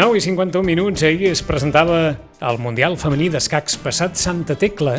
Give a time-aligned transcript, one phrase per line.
[0.00, 4.94] 9 i 51 minuts, ahir es presentava el Mundial Femení d'Escacs passat Santa Tecla.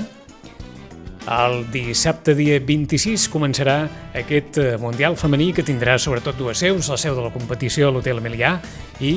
[1.26, 3.80] El dissabte dia 26 començarà
[4.22, 7.96] aquest eh, Mundial Femení que tindrà sobretot dues seus, la seu de la competició a
[7.96, 8.54] l'Hotel Emilià
[9.02, 9.16] i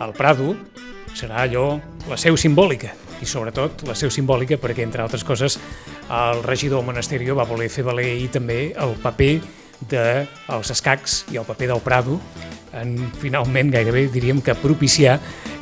[0.00, 0.54] el Prado
[1.12, 1.74] serà allò
[2.08, 5.60] la seu simbòlica i sobretot la seu simbòlica perquè, entre altres coses,
[6.08, 9.34] el regidor Monasterio va voler fer valer ahir també el paper
[9.92, 12.16] dels escacs i el paper del Prado
[12.76, 15.18] en finalment gairebé diríem que propiciar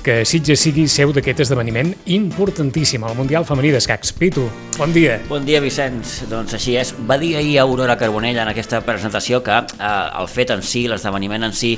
[0.07, 4.13] que Sitges sigui seu d'aquest esdeveniment importantíssim, el Mundial Femení d'Escacs.
[4.15, 4.45] Pitu,
[4.77, 5.17] bon dia.
[5.27, 6.21] Bon dia, Vicenç.
[6.31, 6.93] Doncs així és.
[7.09, 9.89] Va dir ahir Aurora Carbonell en aquesta presentació que eh,
[10.21, 11.73] el fet en si, l'esdeveniment en si,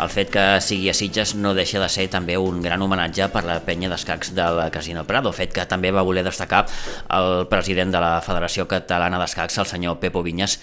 [0.00, 3.44] el fet que sigui a Sitges no deixa de ser també un gran homenatge per
[3.44, 6.64] la penya d'escacs del Casino Prado, fet que també va voler destacar
[7.12, 10.56] el president de la Federació Catalana d'Escacs, el senyor Pepo Vinyes,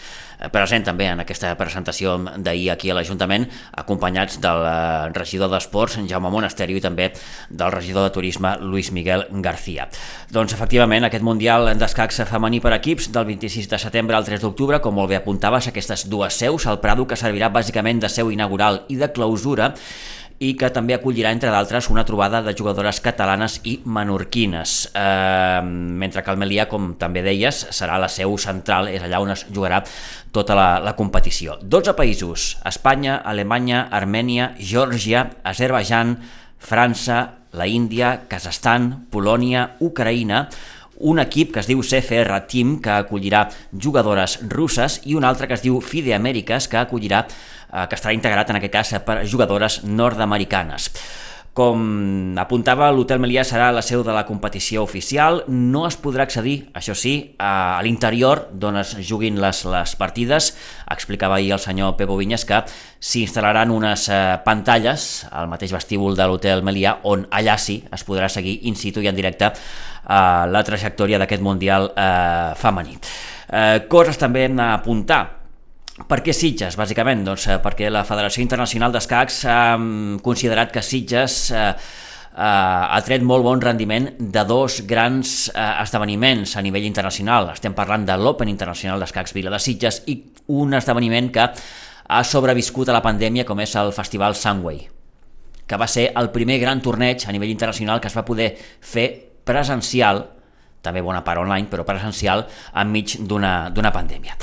[0.49, 3.45] present també en aquesta presentació d'ahir aquí a l'Ajuntament,
[3.77, 7.11] acompanyats del eh, regidor d'Esports, Jaume Monasterio, i també
[7.49, 9.89] del regidor de Turisme Luis Miguel García.
[10.33, 14.81] Doncs efectivament aquest Mundial d'escacs femení per equips del 26 de setembre al 3 d'octubre,
[14.81, 18.85] com molt bé apuntaves, aquestes dues seus, el Prado que servirà bàsicament de seu inaugural
[18.89, 19.75] i de clausura,
[20.41, 26.23] i que també acollirà, entre d'altres, una trobada de jugadores catalanes i menorquines, eh, mentre
[26.25, 29.83] que el Melià, com també deies, serà la seu central, és allà on es jugarà
[30.33, 31.59] tota la, la competició.
[31.61, 36.17] 12 països, Espanya, Alemanya, Armènia, Geòrgia, Azerbaijan,
[36.57, 37.21] França,
[37.53, 40.47] la Índia, Kazakhstan, Polònia, Ucraïna,
[41.01, 45.57] un equip que es diu CFR Team, que acollirà jugadores russes, i un altre que
[45.57, 49.81] es diu FIDE Amèriques, que acollirà, eh, que estarà integrat en aquest cas per jugadores
[49.83, 50.91] nord-americanes.
[51.51, 56.69] Com apuntava, l'Hotel Melià serà la seu de la competició oficial, no es podrà accedir,
[56.79, 60.53] això sí, a l'interior d'on es juguin les, les partides.
[60.95, 62.61] Explicava ahir el senyor Pepo Vinyes que
[63.03, 68.07] s'hi instal·laran unes eh, pantalles al mateix vestíbul de l'Hotel Melià on allà sí es
[68.07, 70.15] podrà seguir in situ i en directe eh,
[70.55, 72.95] la trajectòria d'aquest Mundial eh, femení.
[73.51, 75.40] Eh, coses també a apuntar
[76.07, 77.25] per què Sitges, bàsicament?
[77.27, 79.61] Doncs eh, perquè la Federació Internacional d'Escacs ha
[80.23, 86.55] considerat que Sitges eh, eh, ha tret molt bon rendiment de dos grans eh, esdeveniments
[86.57, 87.51] a nivell internacional.
[87.53, 90.17] Estem parlant de l'Open Internacional d'Escacs Vila de Sitges i
[90.55, 91.47] un esdeveniment que
[92.11, 94.83] ha sobreviscut a la pandèmia com és el Festival Sunway,
[95.67, 99.07] que va ser el primer gran torneig a nivell internacional que es va poder fer
[99.47, 100.25] presencial
[100.81, 102.45] també bona part online, però presencial,
[102.81, 104.37] enmig d'una pandèmia.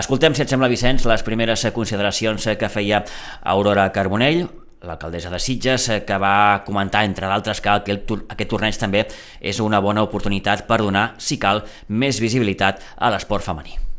[0.00, 3.04] Escoltem, si et sembla, Vicenç, les primeres consideracions que feia
[3.52, 4.46] Aurora Carbonell,
[4.82, 9.06] l'alcaldessa de Sitges, que va comentar, entre d'altres, que aquest, aquest torneig també
[9.38, 13.91] és una bona oportunitat per donar, si cal, més visibilitat a l'esport femení.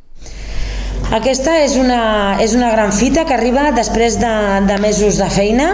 [1.13, 4.33] Aquesta és una, és una gran fita que arriba després de,
[4.65, 5.67] de mesos de feina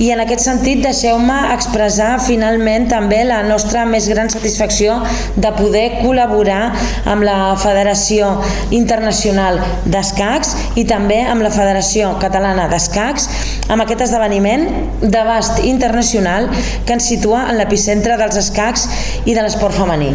[0.00, 4.96] i en aquest sentit deixeu-me expressar finalment també la nostra més gran satisfacció
[5.36, 6.70] de poder col·laborar
[7.12, 8.30] amb la Federació
[8.72, 13.28] Internacional d'Escacs i també amb la Federació Catalana d'Escacs
[13.70, 14.64] amb aquest esdeveniment
[15.02, 16.48] d'abast internacional
[16.86, 18.88] que ens situa en l'epicentre dels escacs
[19.28, 20.10] i de l'esport femení.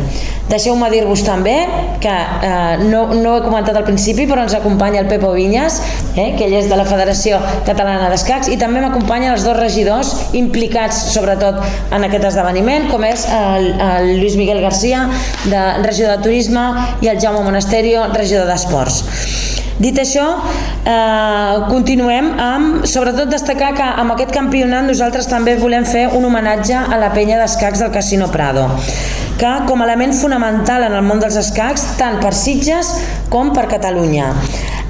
[0.50, 1.56] Deixeu-me dir-vos també
[2.04, 5.80] que eh, no, no he comentat al principi però ens acompanya el Pepo Vinyes,
[6.16, 10.14] eh, que ell és de la Federació Catalana d'Escacs, i també m'acompanyen els dos regidors
[10.38, 11.62] implicats sobretot
[11.96, 15.08] en aquest esdeveniment, com és el, el Lluís Miguel Garcia,
[15.46, 16.66] de regidor de Turisme,
[17.02, 19.65] i el Jaume Monasterio, regidor d'Esports.
[19.78, 20.24] Dit això,
[20.88, 26.76] eh, continuem amb, sobretot destacar que amb aquest campionat nosaltres també volem fer un homenatge
[26.76, 28.70] a la penya d'escacs del Casino Prado
[29.38, 32.94] que com a element fonamental en el món dels escacs tant per Sitges
[33.30, 34.30] com per Catalunya.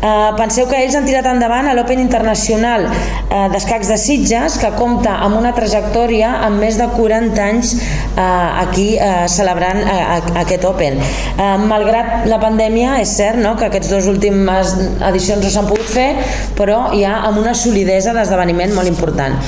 [0.06, 4.70] Eh, penseu que ells han tirat endavant a l'Open Internacional eh, d'Escacs de Sitges, que
[4.78, 10.68] compta amb una trajectòria amb més de 40 anys eh, aquí eh, celebrant eh, aquest
[10.70, 11.00] Open.
[11.02, 14.76] Eh, malgrat la pandèmia, és cert no?, que aquests dos últimes
[15.10, 16.12] edicions no s'han pogut fer,
[16.60, 19.40] però hi ha amb una solidesa d'esdeveniment molt important.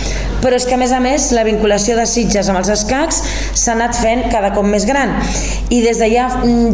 [0.42, 3.21] Però és que, a més a més, la vinculació de Sitges amb els escacs
[3.57, 5.13] s'ha anat fent cada cop més gran.
[5.74, 6.27] I des de ja,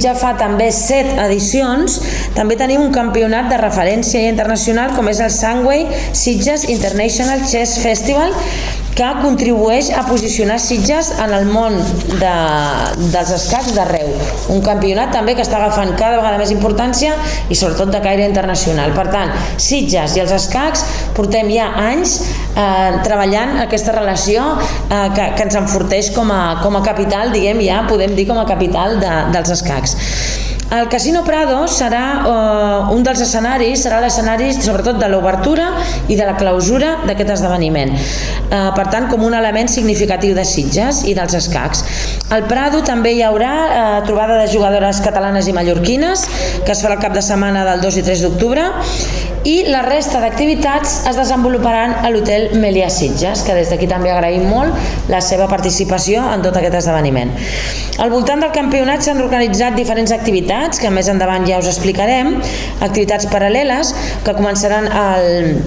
[0.03, 1.99] ja fa també set edicions,
[2.35, 3.72] també tenim un campionat de referència
[4.21, 8.33] internacional com és el Sunway Sitges International Chess Festival
[8.93, 11.75] que contribueix a posicionar Sitges en el món
[12.21, 12.33] de,
[13.13, 14.11] dels escacs d'arreu.
[14.53, 17.15] Un campionat també que està agafant cada vegada més importància
[17.49, 18.93] i sobretot de caire internacional.
[18.93, 20.85] Per tant, Sitges i els escacs
[21.17, 22.19] portem ja anys
[22.53, 27.65] eh, treballant aquesta relació eh, que, que ens enforteix com a, com a capital, diguem
[27.65, 29.97] ja, podem dir com a capital de, dels escacs.
[30.73, 35.67] El Casino Prado serà uh, un dels escenaris, serà l'escenari sobretot de l'obertura
[36.09, 37.93] i de la clausura d'aquest esdeveniment.
[37.93, 41.83] Uh, per tant, com un element significatiu de Sitges i dels escacs.
[42.33, 46.25] Al Prado també hi haurà uh, trobada de jugadores catalanes i mallorquines,
[46.65, 48.65] que es farà el cap de setmana del 2 i 3 d'octubre,
[49.43, 54.45] i la resta d'activitats es desenvoluparan a l'hotel Melia Sitges, que des d'aquí també agraïm
[54.47, 57.33] molt la seva participació en tot aquest esdeveniment.
[57.99, 62.37] Al voltant del campionat s'han organitzat diferents activitats, que més endavant ja us explicarem,
[62.79, 63.93] activitats paral·leles
[64.23, 65.59] que començaran el,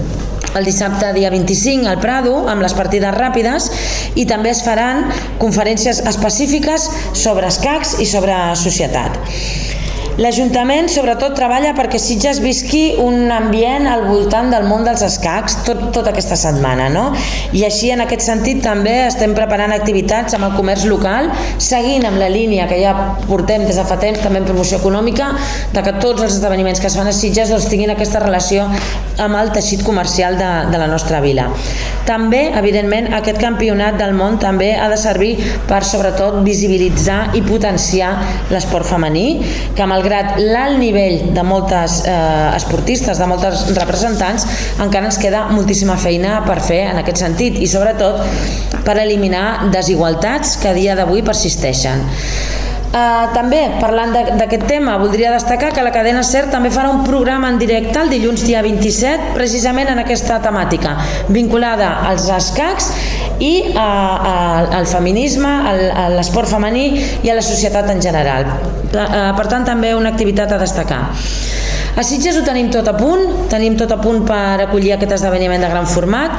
[0.57, 3.69] el dissabte dia 25 al Prado amb les partides ràpides
[4.17, 5.05] i també es faran
[5.37, 9.21] conferències específiques sobre escacs i sobre societat.
[10.17, 15.83] L'Ajuntament sobretot treballa perquè Sitges visqui un ambient al voltant del món dels escacs tot,
[15.93, 17.03] tota aquesta setmana, no?
[17.53, 21.29] I així en aquest sentit també estem preparant activitats amb el comerç local,
[21.61, 22.95] seguint amb la línia que ja
[23.27, 25.27] portem des de fa temps també en promoció econòmica,
[25.75, 28.65] de que tots els esdeveniments que es fan a Sitges doncs, tinguin aquesta relació
[29.21, 31.45] amb el teixit comercial de, de la nostra vila.
[32.09, 35.35] També, evidentment, aquest campionat del món també ha de servir
[35.69, 38.15] per sobretot visibilitzar i potenciar
[38.49, 39.27] l'esport femení,
[39.77, 44.45] que malgrat malgrat l'alt nivell de moltes eh, esportistes, de moltes representants,
[44.79, 48.23] encara ens queda moltíssima feina per fer en aquest sentit i sobretot
[48.87, 52.07] per eliminar desigualtats que a dia d'avui persisteixen.
[52.87, 57.49] Uh, també, parlant d'aquest tema, voldria destacar que la cadena SER també farà un programa
[57.51, 60.95] en directe el dilluns dia 27, precisament en aquesta temàtica,
[61.27, 62.87] vinculada als escacs
[63.39, 66.87] i uh, uh, al feminisme, al, a l'esport femení
[67.23, 68.49] i a la societat en general.
[68.87, 71.03] Uh, per tant, també una activitat a destacar.
[71.97, 75.63] A Sitges ho tenim tot a punt, tenim tot a punt per acollir aquest esdeveniment
[75.65, 76.35] de gran format,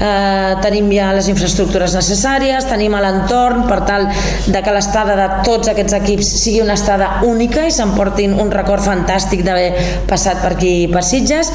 [0.00, 4.06] eh, tenim ja les infraestructures necessàries, tenim l'entorn per tal
[4.46, 8.88] de que l'estada de tots aquests equips sigui una estada única i s'emportin un record
[8.88, 11.52] fantàstic d'haver passat per aquí per Sitges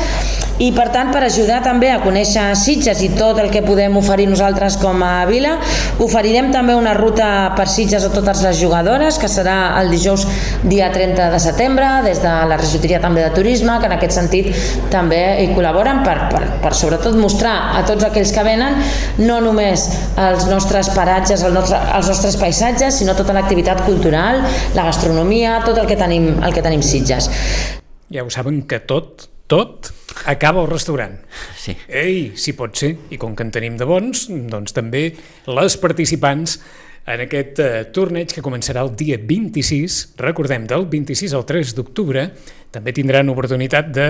[0.64, 4.26] i per tant per ajudar també a conèixer Sitges i tot el que podem oferir
[4.30, 5.58] nosaltres com a vila
[6.04, 7.28] oferirem també una ruta
[7.58, 10.26] per Sitges a totes les jugadores que serà el dijous
[10.64, 14.50] dia 30 de setembre des de la regidoria també de turisme que en aquest sentit
[14.94, 18.82] també hi col·laboren per, per, per sobretot mostrar a tots aquells que venen
[19.22, 19.88] no només
[20.18, 24.42] els nostres paratges, el nostre, els nostres paisatges, sinó tota l'activitat cultural,
[24.76, 27.30] la gastronomia, tot el que tenim, el que tenim Sitges.
[28.14, 29.92] Ja ho saben que tot, tot
[30.26, 31.20] acaba al restaurant.
[31.58, 31.76] Sí.
[31.88, 35.10] Ei, si pot ser, i com que en tenim de bons, doncs també
[35.48, 36.58] les participants
[37.08, 42.26] en aquest eh, torneig que començarà el dia 26, recordem, del 26 al 3 d'octubre,
[42.76, 44.08] també tindran oportunitat de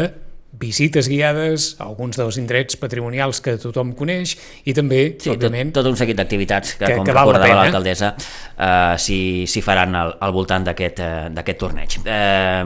[0.60, 5.72] visites guiades a alguns dels indrets patrimonials que tothom coneix i també, sí, òbviament...
[5.76, 10.14] Tot, tot un seguit d'activitats que, que, com que recordava l'alcaldessa, eh, s'hi faran al,
[10.24, 12.00] al voltant d'aquest eh, torneig.
[12.04, 12.64] Eh,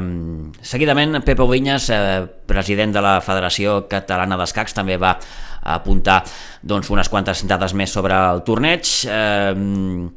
[0.74, 2.04] seguidament, Pepe Vinyes, eh,
[2.48, 5.16] president de la Federació Catalana d'Escacs, també va
[5.62, 6.22] apuntar
[6.64, 8.88] doncs, unes quantes dades més sobre el torneig.
[9.08, 10.08] Eh,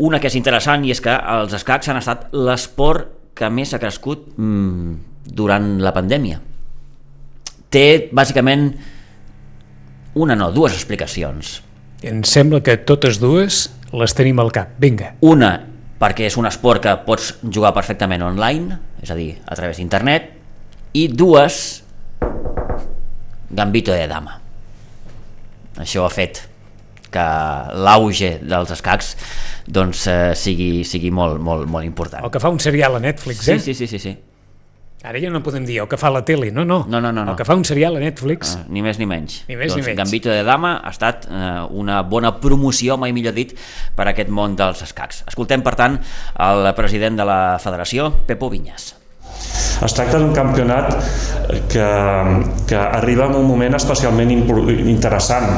[0.00, 3.80] una que és interessant i és que els escacs han estat l'esport que més ha
[3.82, 4.94] crescut mm,
[5.36, 6.40] durant la pandèmia.
[7.70, 8.72] Té, bàsicament,
[10.18, 11.60] una no, dues explicacions.
[12.02, 14.72] Em sembla que totes dues les tenim al cap.
[14.82, 15.12] Vinga.
[15.26, 15.52] Una,
[16.00, 20.32] perquè és un esport que pots jugar perfectament online, és a dir, a través d'internet,
[20.98, 21.84] i dues,
[23.50, 24.38] Gambito de Dama.
[25.80, 26.42] Això ha fet
[27.10, 27.26] que
[27.82, 29.14] l'auge dels escacs
[29.66, 32.24] doncs, eh, sigui, sigui molt, molt, molt important.
[32.24, 33.58] El que fa un serial a Netflix, eh?
[33.58, 34.16] Sí, sí, sí, sí.
[35.00, 36.82] Ara ja no podem dir el que fa la tele, no, no.
[36.84, 37.24] No, no, no.
[37.32, 38.52] El que fa un serial a Netflix.
[38.58, 39.38] Uh, ni més ni menys.
[39.48, 40.00] Ni més doncs, ni menys.
[40.02, 43.56] Gambito de Dama ha estat uh, una bona promoció, mai millor dit,
[43.96, 45.24] per a aquest món dels escacs.
[45.32, 45.96] Escoltem, per tant,
[46.36, 48.99] el president de la federació, Pepo Vinyas.
[49.84, 50.92] Es tracta d'un campionat
[51.70, 51.86] que,
[52.68, 55.48] que arriba en un moment especialment interessant.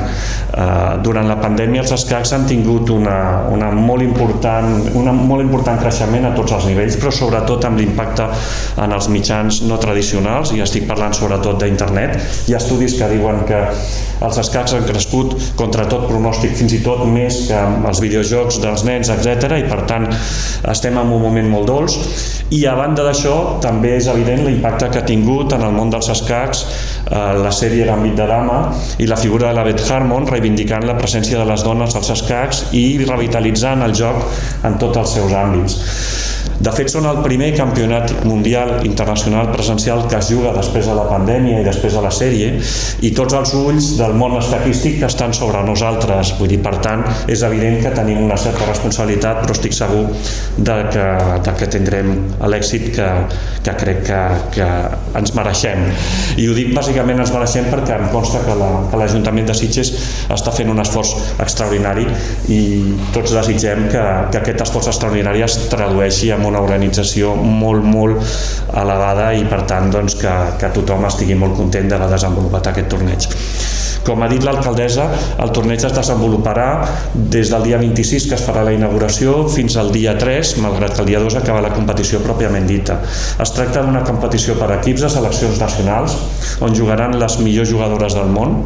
[0.52, 3.16] Uh, durant la pandèmia els escacs han tingut una,
[3.52, 8.28] una molt important, una molt important creixement a tots els nivells, però sobretot amb l'impacte
[8.82, 12.18] en els mitjans no tradicionals, i estic parlant sobretot d'internet.
[12.48, 13.62] Hi ha estudis que diuen que
[14.22, 18.86] els escacs han crescut contra tot pronòstic, fins i tot més que els videojocs dels
[18.86, 19.58] nens, etc.
[19.58, 20.06] i per tant
[20.70, 21.98] estem en un moment molt dolç.
[22.52, 26.10] I a banda d'això, també és evident l'impacte que ha tingut en el món dels
[26.12, 28.58] escacs eh, la sèrie Gambit de Dama
[29.02, 32.66] i la figura de la Beth Harmon reivindicant la presència de les dones als escacs
[32.78, 34.22] i revitalitzant el joc
[34.68, 35.78] en tots els seus àmbits.
[36.60, 41.06] De fet, són el primer campionat mundial internacional presencial que es juga després de la
[41.08, 42.52] pandèmia i després de la sèrie
[43.02, 46.34] i tots els ulls del món escaquístic que estan sobre nosaltres.
[46.38, 50.04] Vull dir, per tant, és evident que tenim una certa responsabilitat, però estic segur
[50.58, 51.06] de que,
[51.46, 52.12] de que tindrem
[52.52, 53.08] l'èxit que,
[53.64, 54.20] que crec que,
[54.58, 54.68] que
[55.18, 55.84] ens mereixem.
[56.40, 59.92] I ho dic bàsicament ens mereixem perquè em consta que l'Ajuntament la, que de Sitges
[60.32, 62.06] està fent un esforç extraordinari
[62.52, 62.60] i
[63.14, 68.20] tots desitgem que, que aquest esforç extraordinari es tradueixi en una organització molt, molt
[68.84, 73.30] elevada i per tant doncs, que, que tothom estigui molt content d'haver desenvolupat aquest torneig.
[74.02, 75.04] Com ha dit l'alcaldessa,
[75.44, 76.66] el torneig es desenvoluparà
[77.14, 81.04] des del dia 26, que es farà la inauguració, fins al dia 3, malgrat que
[81.04, 82.98] el dia 2 acaba la competició pròpiament dita.
[83.42, 86.18] Es tracta d'una competició per equips de seleccions nacionals,
[86.66, 88.64] on jugaran les millors jugadores del món.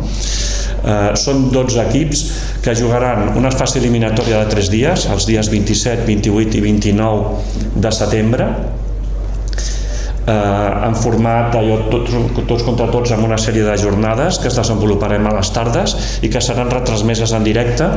[0.84, 2.24] Eh, són 12 equips
[2.62, 7.92] que jugaran una fase eliminatòria de 3 dies, els dies 27, 28 i 29 de
[7.94, 8.50] setembre,
[10.26, 12.14] eh, en format allò, tots,
[12.46, 15.94] tots contra tots amb una sèrie de jornades que es desenvoluparem a les tardes
[16.26, 17.88] i que seran retransmeses en directe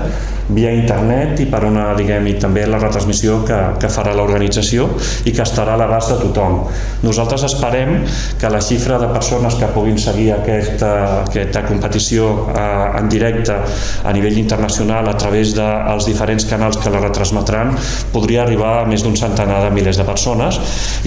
[0.53, 4.87] via internet i per una, diguem, i també la retransmissió que, que farà l'organització
[5.29, 6.61] i que estarà a l'abast de tothom.
[7.05, 7.95] Nosaltres esperem
[8.39, 10.91] que la xifra de persones que puguin seguir aquesta,
[11.25, 13.57] aquesta competició eh, en directe
[14.03, 17.75] a nivell internacional a través dels diferents canals que la retransmetran
[18.13, 20.59] podria arribar a més d'un centenar de milers de persones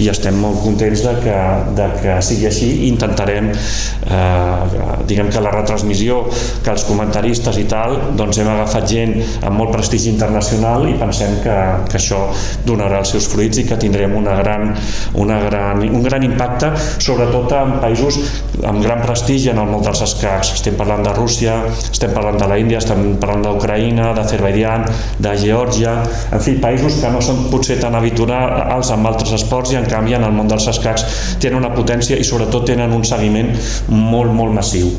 [0.03, 1.37] i estem molt contents de que,
[1.77, 6.21] de que sigui així intentarem eh, diguem que la retransmissió
[6.63, 11.39] que els comentaristes i tal doncs hem agafat gent amb molt prestigi internacional i pensem
[11.43, 11.57] que,
[11.89, 12.25] que això
[12.67, 14.73] donarà els seus fruits i que tindrem una gran,
[15.19, 16.71] una gran, un gran impacte
[17.03, 18.19] sobretot en països
[18.63, 20.53] amb gran prestigi en el món dels escacs.
[20.57, 21.57] Estem parlant de Rússia,
[21.91, 24.85] estem parlant de la Índia estem parlant d'Ucraïna, d'Azerbaidjan
[25.23, 25.95] de Geòrgia,
[26.33, 30.17] en fi, països que no són potser tan habituals amb altres esports i en canvi
[30.17, 31.02] en el món dels escacs
[31.39, 33.53] tenen una potència i sobretot tenen un seguiment
[33.89, 34.91] molt, molt massiu.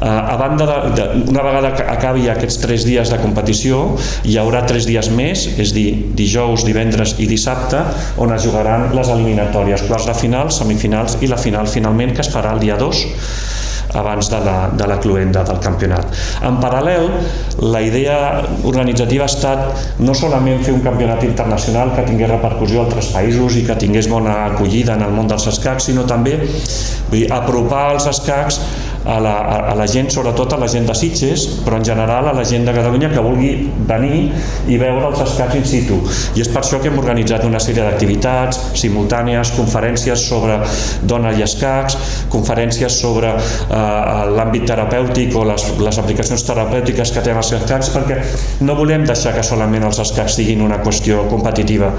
[0.00, 3.82] Uh, a banda de, de, una vegada que acabi aquests tres dies de competició
[4.24, 7.82] hi haurà tres dies més és dir, dijous, divendres i dissabte
[8.16, 12.32] on es jugaran les eliminatòries quarts de final, semifinals i la final finalment que es
[12.32, 13.04] farà el dia 2
[13.94, 16.12] abans de la, de la cluenda del campionat.
[16.46, 17.08] En paral·lel,
[17.72, 18.18] la idea
[18.64, 23.58] organitzativa ha estat no solament fer un campionat internacional que tingués repercussió a altres països
[23.58, 27.90] i que tingués bona acollida en el món dels escacs, sinó també vull dir, apropar
[27.94, 28.60] els escacs
[29.04, 29.34] a la,
[29.70, 32.66] a, la gent, sobretot a la gent de Sitges, però en general a la gent
[32.68, 33.52] de Catalunya que vulgui
[33.88, 34.20] venir
[34.68, 35.98] i veure els escacs in situ.
[36.36, 40.58] I és per això que hem organitzat una sèrie d'activitats simultànies, conferències sobre
[41.08, 41.96] dona i escacs,
[42.32, 43.80] conferències sobre eh,
[44.36, 48.20] l'àmbit terapèutic o les, les aplicacions terapèutiques que tenen els escacs, perquè
[48.66, 51.92] no volem deixar que solament els escacs siguin una qüestió competitiva.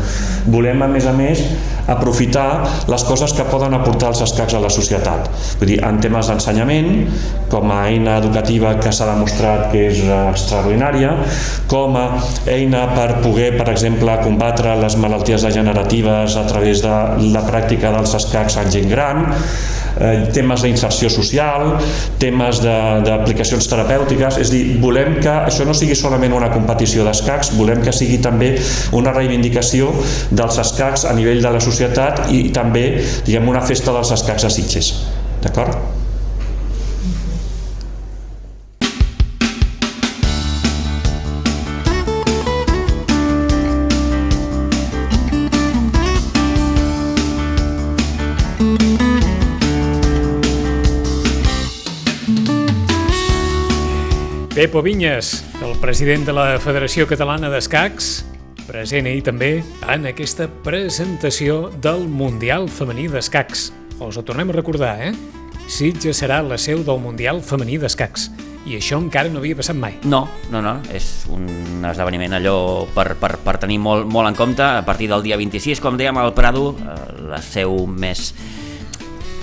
[0.51, 1.41] Volem, a més a més,
[1.91, 5.29] aprofitar les coses que poden aportar els escacs a la societat.
[5.59, 6.90] Vull dir, en temes d'ensenyament,
[7.51, 11.11] com a eina educativa que s'ha demostrat que és eh, extraordinària,
[11.71, 12.05] com a
[12.49, 16.95] eina per poder, per exemple, combatre les malalties degeneratives a través de
[17.35, 19.23] la pràctica dels escacs en gent gran,
[19.99, 21.75] eh, temes d'inserció social,
[22.21, 27.83] temes d'aplicacions terapèutiques, és dir, volem que això no sigui solament una competició d'escacs, volem
[27.83, 28.53] que sigui també
[28.95, 29.91] una reivindicació
[30.31, 32.85] dels escacs a nivell de la societat i també,
[33.25, 34.93] diguem, una festa dels escacs a Sitges.
[35.41, 36.00] D'acord?
[54.61, 58.09] Pepo Vinyes, el president de la Federació Catalana d'Escacs,
[58.67, 63.63] present ahir també en aquesta presentació del Mundial Femení d'Escacs.
[64.05, 65.15] Us ho tornem a recordar, eh?
[65.65, 68.27] Sitges serà la seu del Mundial Femení d'Escacs.
[68.69, 69.97] I això encara no havia passat mai.
[70.05, 74.61] No, no, no, és un esdeveniment allò per, per, per tenir molt, molt en compte.
[74.61, 77.03] A partir del dia 26, com dèiem, al Prado, eh,
[77.33, 78.29] la seu més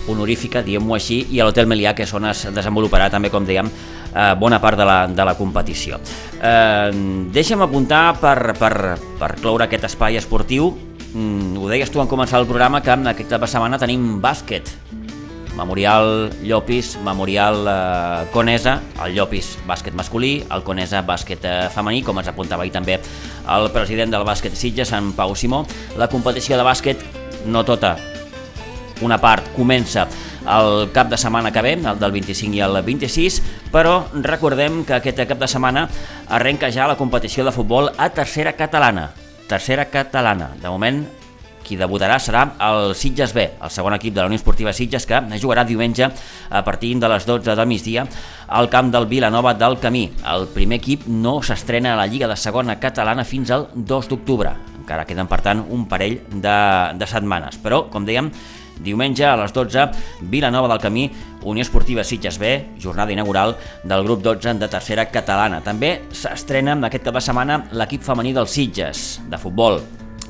[0.09, 3.67] honorífica, diguem-ho així, i a l'Hotel Melià, que és on es desenvoluparà també, com dèiem,
[4.15, 6.01] eh, bona part de la, de la competició.
[6.39, 6.91] Eh,
[7.35, 8.75] deixa'm apuntar per, per,
[9.21, 10.73] per cloure aquest espai esportiu,
[11.13, 14.77] mm, ho deies tu en començar el programa, que aquest cap de setmana tenim bàsquet,
[15.59, 22.21] Memorial Llopis, Memorial eh, Conesa, el Llopis bàsquet masculí, el Conesa bàsquet eh, femení, com
[22.21, 23.01] ens apuntava ahir també
[23.49, 25.65] el president del bàsquet Sitges, en Pau Simó.
[25.99, 27.03] La competició de bàsquet,
[27.51, 27.97] no tota,
[29.03, 30.07] una part comença
[30.49, 33.43] el cap de setmana que ve, el del 25 i el 26,
[33.75, 35.89] però recordem que aquest cap de setmana
[36.29, 39.11] arrenca ja la competició de futbol a tercera catalana.
[39.49, 40.53] Tercera catalana.
[40.61, 41.05] De moment,
[41.69, 45.21] qui debutarà serà el Sitges B, el segon equip de la Unió Esportiva Sitges, que
[45.37, 48.07] jugarà diumenge a partir de les 12 del migdia
[48.49, 50.07] al camp del Vilanova del Camí.
[50.25, 54.55] El primer equip no s'estrena a la Lliga de Segona Catalana fins al 2 d'octubre.
[54.81, 56.59] Encara queden, per tant, un parell de,
[56.97, 57.61] de setmanes.
[57.61, 58.33] Però, com dèiem,
[58.81, 59.89] Diumenge a les 12,
[60.31, 61.09] Vilanova del Camí,
[61.43, 65.61] Unió Esportiva Sitges B, jornada inaugural del grup 12 de tercera catalana.
[65.65, 69.81] També s'estrena aquest cap de setmana l'equip femení dels Sitges, de futbol,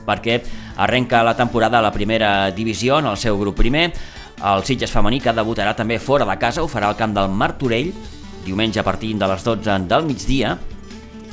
[0.09, 0.40] perquè
[0.76, 3.90] arrenca la temporada a la primera divisió en el seu grup primer.
[4.38, 7.93] El Sitges femení que debutarà també fora de casa ho farà al camp del Martorell,
[8.45, 10.57] diumenge a partir de les 12 del migdia.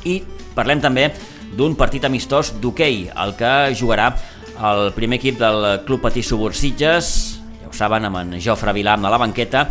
[0.06, 0.22] I
[0.56, 1.10] parlem també
[1.56, 4.10] d'un partit amistós d'hoquei, el que jugarà
[4.56, 9.12] el primer equip del Club Patí Subursitges, ja ho saben, amb en Jofre Vilam a
[9.12, 9.66] la banqueta,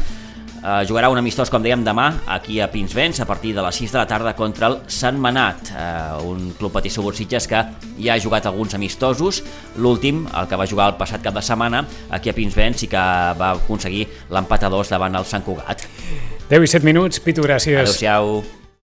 [0.65, 3.93] eh, jugarà un amistós, com dèiem, demà aquí a Pinsbens a partir de les 6
[3.93, 7.63] de la tarda contra el Sant Manat, eh, un Club Patí Subursitges que
[7.99, 9.43] ja ha jugat alguns amistosos,
[9.77, 12.99] l'últim, el que va jugar el passat cap de setmana, aquí a Pinsbens i que
[13.39, 15.89] va aconseguir l'empat a dos davant el Sant Cugat.
[16.51, 17.81] 10 i 7 minuts, Pitu, gràcies.
[17.81, 18.64] Adéu-siau.